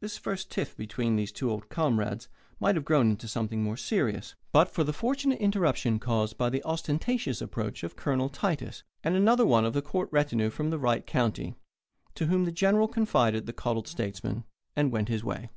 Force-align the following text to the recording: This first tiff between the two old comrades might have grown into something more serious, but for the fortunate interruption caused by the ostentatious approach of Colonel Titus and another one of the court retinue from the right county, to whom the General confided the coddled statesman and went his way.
This 0.00 0.18
first 0.18 0.50
tiff 0.50 0.76
between 0.76 1.16
the 1.16 1.26
two 1.26 1.50
old 1.50 1.70
comrades 1.70 2.28
might 2.60 2.74
have 2.74 2.84
grown 2.84 3.08
into 3.12 3.26
something 3.26 3.62
more 3.64 3.78
serious, 3.78 4.34
but 4.52 4.68
for 4.68 4.84
the 4.84 4.92
fortunate 4.92 5.40
interruption 5.40 5.98
caused 5.98 6.36
by 6.36 6.50
the 6.50 6.62
ostentatious 6.64 7.40
approach 7.40 7.82
of 7.82 7.96
Colonel 7.96 8.28
Titus 8.28 8.82
and 9.02 9.16
another 9.16 9.46
one 9.46 9.64
of 9.64 9.72
the 9.72 9.80
court 9.80 10.10
retinue 10.12 10.50
from 10.50 10.68
the 10.68 10.78
right 10.78 11.06
county, 11.06 11.54
to 12.14 12.26
whom 12.26 12.44
the 12.44 12.52
General 12.52 12.88
confided 12.88 13.46
the 13.46 13.54
coddled 13.54 13.88
statesman 13.88 14.44
and 14.76 14.92
went 14.92 15.08
his 15.08 15.24
way. 15.24 15.48